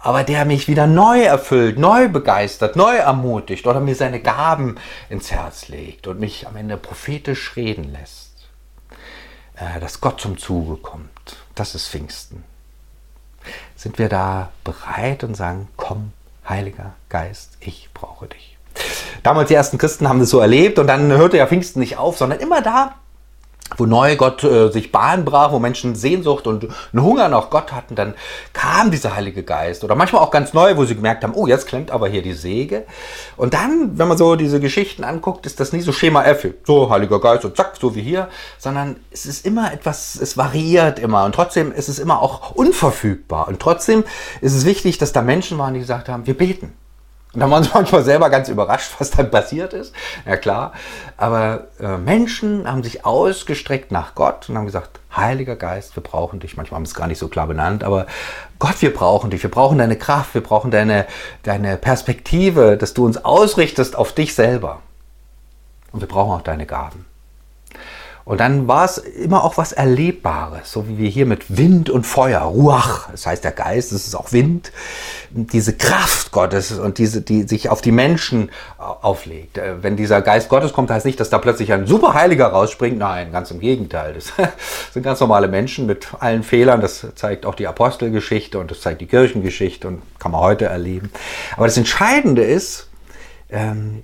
Aber 0.00 0.22
der 0.22 0.44
mich 0.44 0.68
wieder 0.68 0.86
neu 0.86 1.22
erfüllt, 1.22 1.78
neu 1.78 2.08
begeistert, 2.08 2.76
neu 2.76 2.96
ermutigt 2.96 3.66
oder 3.66 3.80
mir 3.80 3.96
seine 3.96 4.20
Gaben 4.20 4.76
ins 5.08 5.32
Herz 5.32 5.68
legt 5.68 6.06
und 6.06 6.20
mich 6.20 6.46
am 6.46 6.56
Ende 6.56 6.76
prophetisch 6.76 7.56
reden 7.56 7.92
lässt. 7.92 8.30
Äh, 9.56 9.80
dass 9.80 10.00
Gott 10.00 10.20
zum 10.20 10.38
Zuge 10.38 10.76
kommt. 10.76 11.36
Das 11.56 11.74
ist 11.74 11.88
Pfingsten 11.88 12.44
sind 13.76 13.98
wir 13.98 14.08
da 14.08 14.50
bereit 14.64 15.24
und 15.24 15.36
sagen, 15.36 15.68
komm, 15.76 16.12
Heiliger 16.48 16.94
Geist, 17.08 17.56
ich 17.60 17.90
brauche 17.92 18.26
dich. 18.26 18.56
Damals 19.22 19.48
die 19.48 19.54
ersten 19.54 19.78
Christen 19.78 20.08
haben 20.08 20.20
das 20.20 20.30
so 20.30 20.40
erlebt 20.40 20.78
und 20.78 20.86
dann 20.86 21.10
hörte 21.10 21.36
ja 21.36 21.46
Pfingsten 21.46 21.80
nicht 21.80 21.96
auf, 21.98 22.16
sondern 22.16 22.40
immer 22.40 22.62
da, 22.62 22.94
wo 23.76 23.86
neu 23.86 24.16
Gott 24.16 24.42
äh, 24.44 24.70
sich 24.70 24.92
Bahn 24.92 25.24
brach, 25.24 25.52
wo 25.52 25.58
Menschen 25.58 25.94
Sehnsucht 25.94 26.46
und 26.46 26.68
einen 26.92 27.02
Hunger 27.02 27.28
nach 27.28 27.50
Gott 27.50 27.72
hatten, 27.72 27.94
dann 27.94 28.14
kam 28.52 28.90
dieser 28.90 29.14
Heilige 29.14 29.42
Geist. 29.42 29.84
Oder 29.84 29.94
manchmal 29.94 30.22
auch 30.22 30.30
ganz 30.30 30.54
neu, 30.54 30.76
wo 30.76 30.84
sie 30.84 30.94
gemerkt 30.94 31.22
haben, 31.22 31.34
oh, 31.34 31.46
jetzt 31.46 31.66
klemmt 31.66 31.90
aber 31.90 32.08
hier 32.08 32.22
die 32.22 32.32
Säge. 32.32 32.84
Und 33.36 33.54
dann, 33.54 33.98
wenn 33.98 34.08
man 34.08 34.16
so 34.16 34.36
diese 34.36 34.60
Geschichten 34.60 35.04
anguckt, 35.04 35.46
ist 35.46 35.60
das 35.60 35.72
nie 35.72 35.80
so 35.80 35.92
Schema 35.92 36.24
F, 36.24 36.46
so 36.64 36.90
Heiliger 36.90 37.20
Geist 37.20 37.44
und 37.44 37.56
zack, 37.56 37.74
so 37.80 37.94
wie 37.94 38.02
hier, 38.02 38.28
sondern 38.58 38.96
es 39.10 39.26
ist 39.26 39.44
immer 39.44 39.72
etwas, 39.72 40.16
es 40.20 40.36
variiert 40.36 40.98
immer 40.98 41.24
und 41.24 41.34
trotzdem 41.34 41.72
ist 41.72 41.88
es 41.88 41.98
immer 41.98 42.22
auch 42.22 42.52
unverfügbar. 42.52 43.48
Und 43.48 43.60
trotzdem 43.60 44.04
ist 44.40 44.54
es 44.54 44.64
wichtig, 44.64 44.98
dass 44.98 45.12
da 45.12 45.22
Menschen 45.22 45.58
waren, 45.58 45.74
die 45.74 45.80
gesagt 45.80 46.08
haben, 46.08 46.26
wir 46.26 46.36
beten. 46.36 46.72
Und 47.34 47.40
da 47.40 47.50
waren 47.50 47.62
sie 47.62 47.70
manchmal 47.74 48.04
selber 48.04 48.30
ganz 48.30 48.48
überrascht, 48.48 48.94
was 48.98 49.10
dann 49.10 49.30
passiert 49.30 49.72
ist. 49.72 49.94
Ja 50.26 50.36
klar. 50.36 50.72
Aber 51.16 51.68
äh, 51.80 51.98
Menschen 51.98 52.70
haben 52.70 52.82
sich 52.82 53.04
ausgestreckt 53.04 53.92
nach 53.92 54.14
Gott 54.14 54.48
und 54.48 54.56
haben 54.56 54.66
gesagt, 54.66 55.00
Heiliger 55.14 55.56
Geist, 55.56 55.96
wir 55.96 56.02
brauchen 56.02 56.40
dich. 56.40 56.56
Manchmal 56.56 56.76
haben 56.76 56.84
es 56.84 56.94
gar 56.94 57.06
nicht 57.06 57.18
so 57.18 57.28
klar 57.28 57.46
benannt, 57.46 57.82
aber 57.82 58.06
Gott, 58.58 58.80
wir 58.80 58.92
brauchen 58.92 59.30
dich. 59.30 59.42
Wir 59.42 59.50
brauchen 59.50 59.78
deine 59.78 59.96
Kraft, 59.96 60.34
wir 60.34 60.42
brauchen 60.42 60.70
deine, 60.70 61.06
deine 61.42 61.76
Perspektive, 61.76 62.76
dass 62.76 62.94
du 62.94 63.04
uns 63.04 63.24
ausrichtest 63.24 63.96
auf 63.96 64.12
dich 64.12 64.34
selber. 64.34 64.80
Und 65.92 66.00
wir 66.00 66.08
brauchen 66.08 66.32
auch 66.32 66.42
deine 66.42 66.66
Gaben. 66.66 67.07
Und 68.28 68.40
dann 68.40 68.68
war 68.68 68.84
es 68.84 68.98
immer 68.98 69.42
auch 69.42 69.56
was 69.56 69.72
Erlebbares, 69.72 70.70
so 70.70 70.86
wie 70.86 70.98
wir 70.98 71.08
hier 71.08 71.24
mit 71.24 71.56
Wind 71.56 71.88
und 71.88 72.04
Feuer, 72.04 72.42
Ruach, 72.42 73.08
das 73.10 73.24
heißt 73.24 73.42
der 73.42 73.52
Geist, 73.52 73.90
das 73.90 74.06
ist 74.06 74.14
auch 74.14 74.32
Wind, 74.32 74.70
diese 75.30 75.74
Kraft 75.74 76.30
Gottes 76.30 76.72
und 76.72 76.98
diese, 76.98 77.22
die 77.22 77.44
sich 77.44 77.70
auf 77.70 77.80
die 77.80 77.90
Menschen 77.90 78.50
auflegt. 78.76 79.56
Äh, 79.56 79.82
wenn 79.82 79.96
dieser 79.96 80.20
Geist 80.20 80.50
Gottes 80.50 80.74
kommt, 80.74 80.90
heißt 80.90 81.06
nicht, 81.06 81.18
dass 81.18 81.30
da 81.30 81.38
plötzlich 81.38 81.72
ein 81.72 81.86
Superheiliger 81.86 82.48
rausspringt. 82.48 82.98
Nein, 82.98 83.32
ganz 83.32 83.50
im 83.50 83.60
Gegenteil. 83.60 84.12
Das 84.12 84.34
sind 84.92 85.04
ganz 85.04 85.20
normale 85.20 85.48
Menschen 85.48 85.86
mit 85.86 86.08
allen 86.20 86.42
Fehlern. 86.42 86.82
Das 86.82 87.06
zeigt 87.14 87.46
auch 87.46 87.54
die 87.54 87.66
Apostelgeschichte 87.66 88.58
und 88.58 88.70
das 88.70 88.82
zeigt 88.82 89.00
die 89.00 89.06
Kirchengeschichte 89.06 89.88
und 89.88 90.02
kann 90.18 90.32
man 90.32 90.42
heute 90.42 90.66
erleben. 90.66 91.10
Aber 91.56 91.64
das 91.64 91.78
Entscheidende 91.78 92.42
ist, 92.42 92.90
ähm, 93.48 94.02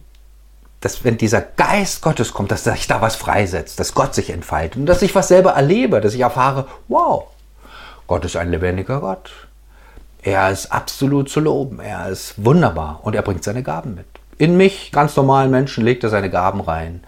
dass 0.84 1.02
wenn 1.02 1.16
dieser 1.16 1.40
Geist 1.40 2.02
Gottes 2.02 2.34
kommt, 2.34 2.50
dass 2.50 2.64
sich 2.64 2.86
da 2.86 3.00
was 3.00 3.16
freisetzt, 3.16 3.80
dass 3.80 3.94
Gott 3.94 4.14
sich 4.14 4.28
entfaltet 4.28 4.76
und 4.76 4.84
dass 4.84 5.00
ich 5.00 5.14
was 5.14 5.28
selber 5.28 5.52
erlebe, 5.52 6.02
dass 6.02 6.12
ich 6.12 6.20
erfahre, 6.20 6.66
wow, 6.88 7.24
Gott 8.06 8.26
ist 8.26 8.36
ein 8.36 8.50
lebendiger 8.50 9.00
Gott. 9.00 9.30
Er 10.22 10.50
ist 10.50 10.70
absolut 10.70 11.30
zu 11.30 11.40
loben, 11.40 11.80
er 11.80 12.10
ist 12.10 12.34
wunderbar 12.44 13.00
und 13.02 13.14
er 13.14 13.22
bringt 13.22 13.44
seine 13.44 13.62
Gaben 13.62 13.94
mit. 13.94 14.04
In 14.36 14.58
mich, 14.58 14.92
ganz 14.92 15.16
normalen 15.16 15.50
Menschen, 15.50 15.84
legt 15.84 16.04
er 16.04 16.10
seine 16.10 16.28
Gaben 16.28 16.60
rein 16.60 17.02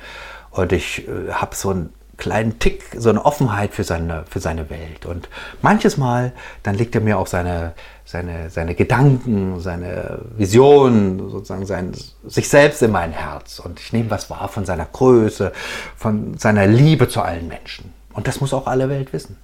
und 0.53 0.73
ich 0.73 1.07
äh, 1.07 1.33
habe 1.33 1.55
so 1.55 1.69
einen 1.69 1.93
kleinen 2.17 2.59
Tick, 2.59 2.83
so 2.97 3.11
eine 3.11 3.25
Offenheit 3.25 3.75
für 3.75 3.85
seine, 3.85 4.25
für 4.29 4.41
seine 4.41 4.71
Welt. 4.71 5.07
Und 5.07 5.29
manches 5.63 5.97
Mal, 5.97 6.33
dann 6.63 6.75
legt 6.75 6.95
er 6.95 7.01
mir 7.01 7.19
auch 7.19 7.27
seine, 7.27 7.75
seine, 8.05 8.51
seine 8.51 8.75
Gedanken, 8.75 9.61
seine 9.61 10.21
Visionen, 10.37 11.31
sozusagen 11.31 11.67
sein, 11.67 11.93
sich 12.25 12.49
selbst 12.49 12.83
in 12.83 12.91
mein 12.91 13.13
Herz. 13.13 13.59
Und 13.59 13.81
ich 13.81 13.93
nehme 13.93 14.11
was 14.11 14.31
wahr 14.31 14.49
von 14.49 14.65
seiner 14.65 14.87
Größe, 14.87 15.53
von 15.97 16.39
seiner 16.39 16.67
Liebe 16.67 17.09
zu 17.09 17.21
allen 17.21 17.49
Menschen. 17.49 17.93
Und 18.13 18.29
das 18.29 18.41
muss 18.41 18.55
auch 18.55 18.67
alle 18.67 18.89
Welt 18.89 19.13
wissen. 19.13 19.37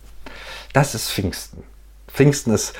Das 0.72 0.94
ist 0.94 1.10
Pfingsten. 1.10 1.62
Pfingsten 2.08 2.52
ist 2.52 2.74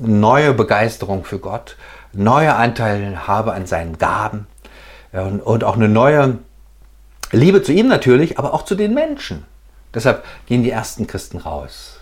neue 0.00 0.54
Begeisterung 0.54 1.24
für 1.24 1.38
Gott, 1.38 1.76
neue 2.12 2.54
Anteile 2.54 3.26
habe 3.26 3.52
an 3.52 3.66
seinen 3.66 3.98
Gaben 3.98 4.46
und, 5.12 5.40
und 5.40 5.64
auch 5.64 5.76
eine 5.76 5.88
neue 5.88 6.38
Liebe 7.32 7.62
zu 7.62 7.72
ihm 7.72 7.88
natürlich, 7.88 8.38
aber 8.38 8.54
auch 8.54 8.64
zu 8.64 8.74
den 8.74 8.94
Menschen. 8.94 9.44
Deshalb 9.94 10.24
gehen 10.46 10.62
die 10.62 10.70
ersten 10.70 11.06
Christen 11.06 11.38
raus 11.38 11.98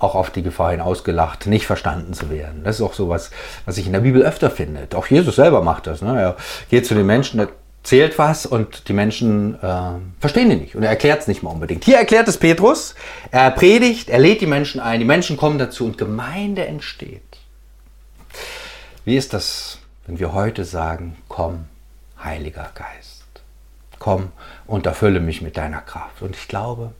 auch 0.00 0.14
auf 0.14 0.30
die 0.30 0.42
Gefahr 0.42 0.72
hin 0.72 0.80
ausgelacht, 0.80 1.46
nicht 1.46 1.66
verstanden 1.66 2.12
zu 2.12 2.28
werden. 2.28 2.62
Das 2.62 2.76
ist 2.76 2.82
auch 2.82 2.92
so 2.92 3.08
was, 3.08 3.30
was 3.64 3.78
ich 3.78 3.86
in 3.86 3.92
der 3.92 4.00
Bibel 4.00 4.22
öfter 4.22 4.50
finde. 4.50 4.86
Auch 4.94 5.06
Jesus 5.06 5.36
selber 5.36 5.62
macht 5.62 5.86
das. 5.86 6.02
Ne? 6.02 6.20
Er 6.20 6.36
geht 6.68 6.84
zu 6.84 6.94
den 6.94 7.06
Menschen, 7.06 7.40
erzählt 7.84 8.18
was 8.18 8.46
und 8.46 8.88
die 8.88 8.92
Menschen 8.92 9.56
äh, 9.62 9.92
verstehen 10.18 10.50
ihn 10.50 10.60
nicht 10.60 10.74
und 10.74 10.82
er 10.82 10.90
erklärt 10.90 11.20
es 11.20 11.28
nicht 11.28 11.42
mal 11.42 11.50
unbedingt. 11.50 11.84
Hier 11.84 11.98
erklärt 11.98 12.28
es 12.28 12.38
Petrus, 12.38 12.94
er 13.30 13.50
predigt, 13.50 14.08
er 14.08 14.18
lädt 14.18 14.40
die 14.40 14.46
Menschen 14.46 14.80
ein, 14.80 15.00
die 15.00 15.06
Menschen 15.06 15.36
kommen 15.36 15.58
dazu 15.58 15.84
und 15.84 15.98
Gemeinde 15.98 16.66
entsteht. 16.66 17.22
Wie 19.04 19.16
ist 19.16 19.34
das, 19.34 19.78
wenn 20.06 20.18
wir 20.18 20.32
heute 20.32 20.64
sagen, 20.64 21.16
komm, 21.28 21.66
Heiliger 22.22 22.70
Geist, 22.74 23.13
komm 24.04 24.32
und 24.66 24.84
erfülle 24.84 25.18
mich 25.18 25.40
mit 25.40 25.56
deiner 25.56 25.80
Kraft. 25.80 26.20
Und 26.20 26.36
ich 26.36 26.46
glaube, 26.46 26.92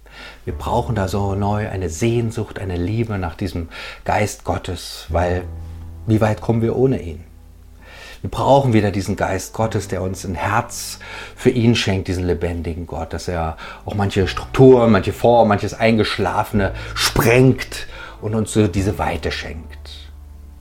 wir 0.47 0.55
brauchen 0.55 0.95
da 0.95 1.07
so 1.07 1.35
neu 1.35 1.69
eine 1.69 1.91
Sehnsucht, 1.91 2.59
eine 2.59 2.79
Liebe 2.79 3.19
nach 3.19 3.35
diesem 3.35 3.69
Geist 4.07 4.45
Gottes, 4.45 5.05
weil 5.11 5.45
wie 6.07 6.23
weit 6.23 6.41
kommen 6.41 6.63
wir 6.63 6.75
ohne 6.77 7.03
ihn? 7.03 7.23
Wir 8.23 8.31
brauchen 8.31 8.73
wieder 8.73 8.91
diesen 8.91 9.17
Geist 9.17 9.53
Gottes, 9.53 9.87
der 9.87 10.01
uns 10.01 10.25
ein 10.25 10.35
Herz 10.35 10.99
für 11.37 11.51
ihn 11.51 11.75
schenkt, 11.77 12.09
diesen 12.09 12.25
lebendigen 12.25 12.87
Gott, 12.87 13.13
dass 13.13 13.29
er 13.29 13.59
auch 13.85 13.95
manche 13.95 14.27
Strukturen, 14.27 14.91
manche 14.91 15.13
Formen, 15.13 15.51
manches 15.51 15.75
Eingeschlafene 15.75 16.73
sprengt 16.95 17.87
und 18.23 18.35
uns 18.35 18.55
so 18.55 18.67
diese 18.67 18.99
Weite 18.99 19.31
schenkt. 19.31 19.91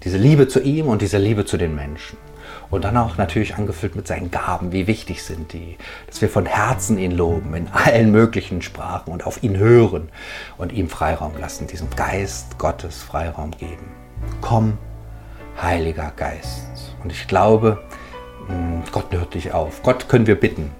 Diese 0.03 0.17
Liebe 0.17 0.49
zu 0.49 0.59
ihm 0.59 0.87
und 0.87 1.01
diese 1.01 1.19
Liebe 1.19 1.45
zu 1.45 1.55
den 1.55 1.73
Menschen. 1.73 2.17
Und 2.73 2.85
dann 2.85 2.97
auch 2.97 3.17
natürlich 3.17 3.53
angefüllt 3.53 3.95
mit 3.95 4.07
seinen 4.07 4.31
Gaben, 4.31 4.71
wie 4.71 4.87
wichtig 4.87 5.23
sind 5.23 5.53
die, 5.53 5.77
dass 6.07 6.23
wir 6.23 6.27
von 6.27 6.47
Herzen 6.47 6.97
ihn 6.97 7.11
loben, 7.11 7.53
in 7.53 7.67
allen 7.67 8.11
möglichen 8.11 8.63
Sprachen 8.63 9.13
und 9.13 9.27
auf 9.27 9.43
ihn 9.43 9.57
hören 9.57 10.09
und 10.57 10.73
ihm 10.73 10.89
Freiraum 10.89 11.33
lassen, 11.39 11.67
diesem 11.67 11.91
Geist 11.91 12.57
Gottes 12.57 13.03
Freiraum 13.03 13.51
geben. 13.51 13.91
Komm, 14.41 14.79
Heiliger 15.61 16.13
Geist. 16.15 16.95
Und 17.03 17.11
ich 17.11 17.27
glaube, 17.27 17.77
hm, 18.47 18.81
Gott 18.91 19.05
hört 19.11 19.35
dich 19.35 19.53
auf. 19.53 19.83
Gott 19.83 20.09
können 20.09 20.25
wir 20.25 20.39
bitten. 20.39 20.71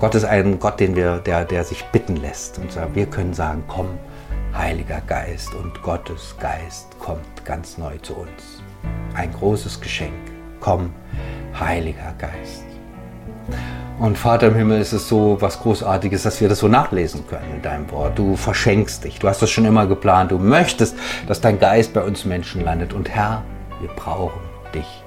Gott 0.00 0.16
ist 0.16 0.24
ein 0.24 0.58
Gott, 0.58 0.80
den 0.80 0.96
wir, 0.96 1.18
der, 1.18 1.44
der 1.44 1.62
sich 1.62 1.84
bitten 1.92 2.16
lässt. 2.16 2.58
Und 2.58 2.76
wir 2.92 3.06
können 3.06 3.34
sagen, 3.34 3.62
komm, 3.68 3.90
Heiliger 4.52 5.00
Geist. 5.02 5.54
Und 5.54 5.80
Gottes 5.80 6.34
Geist 6.40 6.98
kommt 6.98 7.44
ganz 7.44 7.78
neu 7.78 7.96
zu 7.98 8.16
uns. 8.16 8.64
Ein 9.14 9.32
großes 9.32 9.80
Geschenk. 9.80 10.35
Komm, 10.60 10.92
Heiliger 11.58 12.14
Geist. 12.18 12.64
Und 13.98 14.18
Vater 14.18 14.48
im 14.48 14.54
Himmel 14.54 14.80
ist 14.80 14.92
es 14.92 15.08
so 15.08 15.38
was 15.40 15.58
Großartiges, 15.60 16.22
dass 16.22 16.40
wir 16.40 16.50
das 16.50 16.58
so 16.58 16.68
nachlesen 16.68 17.26
können 17.26 17.50
in 17.54 17.62
deinem 17.62 17.90
Wort. 17.90 18.18
Du 18.18 18.36
verschenkst 18.36 19.04
dich. 19.04 19.18
Du 19.18 19.28
hast 19.28 19.40
das 19.40 19.50
schon 19.50 19.64
immer 19.64 19.86
geplant. 19.86 20.32
Du 20.32 20.38
möchtest, 20.38 20.96
dass 21.26 21.40
dein 21.40 21.58
Geist 21.58 21.94
bei 21.94 22.02
uns 22.02 22.26
Menschen 22.26 22.62
landet. 22.62 22.92
Und 22.92 23.08
Herr, 23.08 23.42
wir 23.80 23.88
brauchen 23.88 24.40
dich. 24.74 25.02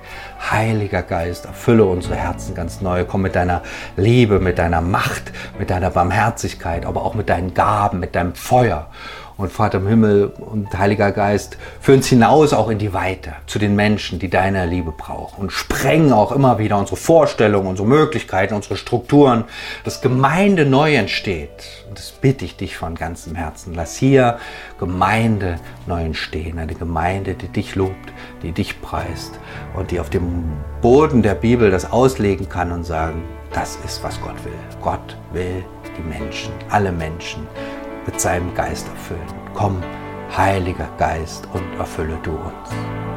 Heiliger 0.52 1.04
Geist, 1.04 1.46
erfülle 1.46 1.86
unsere 1.86 2.16
Herzen 2.16 2.56
ganz 2.56 2.82
neu. 2.82 3.06
Komm 3.06 3.22
mit 3.22 3.36
deiner 3.36 3.62
Liebe, 3.96 4.40
mit 4.40 4.58
deiner 4.58 4.82
Macht, 4.82 5.32
mit 5.60 5.70
deiner 5.70 5.92
Barmherzigkeit, 5.92 6.86
aber 6.86 7.04
auch 7.04 7.14
mit 7.14 7.30
deinen 7.30 7.54
Gaben, 7.54 8.00
mit 8.00 8.16
deinem 8.16 8.34
Feuer 8.34 8.88
und 9.40 9.52
Vater 9.52 9.78
im 9.78 9.88
Himmel 9.88 10.34
und 10.38 10.78
Heiliger 10.78 11.12
Geist, 11.12 11.58
führ 11.80 11.96
uns 11.96 12.08
hinaus 12.08 12.52
auch 12.52 12.70
in 12.70 12.78
die 12.78 12.94
Weite 12.94 13.34
zu 13.48 13.58
den 13.58 13.76
Menschen, 13.76 14.20
die 14.20 14.30
deine 14.30 14.66
Liebe 14.66 14.92
brauchen 14.92 15.40
und 15.40 15.52
sprengen 15.52 16.12
auch 16.12 16.34
immer 16.34 16.60
wieder 16.60 16.78
unsere 16.78 16.98
Vorstellungen, 16.98 17.68
unsere 17.68 17.88
Möglichkeiten, 17.88 18.54
unsere 18.54 18.76
Strukturen, 18.76 19.46
dass 19.86 20.02
Gemeinde 20.02 20.66
neu 20.66 20.96
entsteht. 20.96 21.50
Und 21.88 21.98
das 21.98 22.12
bitte 22.12 22.44
ich 22.44 22.58
dich 22.58 22.76
von 22.76 22.96
ganzem 22.96 23.36
Herzen. 23.36 23.74
Lass 23.74 23.96
hier 23.96 24.40
Gemeinde 24.78 25.58
neu 25.88 26.04
entstehen, 26.04 26.60
eine 26.60 26.76
Gemeinde, 26.76 27.34
die 27.34 27.48
dich 27.48 27.76
lobt, 27.76 28.14
die 28.44 28.52
dich 28.52 28.82
preist 28.82 29.40
und 29.76 29.92
die 29.92 30.02
auf 30.02 30.10
dem 30.10 30.44
Boden 30.82 31.22
der 31.22 31.36
Bibel 31.36 31.72
das 31.72 31.92
auslegen 31.92 32.50
kann 32.50 32.74
und 32.74 32.84
sagen, 32.84 33.24
das 33.54 33.78
ist, 33.86 34.04
was 34.04 34.20
Gott 34.22 34.36
will. 34.44 34.54
Gott 34.82 35.18
will 35.32 35.64
die 35.98 36.04
Menschen, 36.04 36.52
alle 36.70 36.92
Menschen 36.92 37.48
mit 38.06 38.20
seinem 38.20 38.54
Geist 38.54 38.88
erfüllen. 38.88 39.28
Komm, 39.54 39.82
Heiliger 40.36 40.90
Geist, 40.98 41.48
und 41.54 41.64
erfülle 41.80 42.18
du 42.24 42.32
uns. 42.32 43.09